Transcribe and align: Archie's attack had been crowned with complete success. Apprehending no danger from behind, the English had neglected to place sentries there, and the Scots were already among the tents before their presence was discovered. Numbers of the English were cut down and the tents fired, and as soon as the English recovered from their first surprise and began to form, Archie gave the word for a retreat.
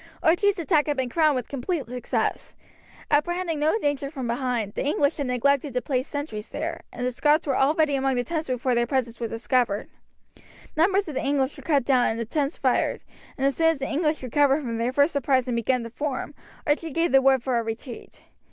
Archie's 0.23 0.57
attack 0.57 0.87
had 0.87 0.97
been 0.97 1.09
crowned 1.09 1.35
with 1.35 1.47
complete 1.47 1.87
success. 1.87 2.55
Apprehending 3.11 3.59
no 3.59 3.77
danger 3.77 4.09
from 4.09 4.25
behind, 4.25 4.73
the 4.73 4.81
English 4.83 5.17
had 5.17 5.27
neglected 5.27 5.75
to 5.75 5.79
place 5.83 6.07
sentries 6.07 6.49
there, 6.49 6.81
and 6.91 7.05
the 7.05 7.11
Scots 7.11 7.45
were 7.45 7.55
already 7.55 7.93
among 7.95 8.15
the 8.15 8.23
tents 8.23 8.47
before 8.47 8.73
their 8.73 8.87
presence 8.87 9.19
was 9.19 9.29
discovered. 9.29 9.89
Numbers 10.75 11.07
of 11.07 11.13
the 11.13 11.23
English 11.23 11.55
were 11.55 11.61
cut 11.61 11.85
down 11.85 12.07
and 12.07 12.19
the 12.19 12.25
tents 12.25 12.57
fired, 12.57 13.03
and 13.37 13.45
as 13.45 13.55
soon 13.55 13.67
as 13.67 13.77
the 13.77 13.87
English 13.91 14.23
recovered 14.23 14.63
from 14.63 14.79
their 14.79 14.91
first 14.91 15.13
surprise 15.13 15.47
and 15.47 15.55
began 15.55 15.83
to 15.83 15.91
form, 15.91 16.33
Archie 16.65 16.89
gave 16.89 17.11
the 17.11 17.21
word 17.21 17.43
for 17.43 17.59
a 17.59 17.61
retreat. 17.63 18.23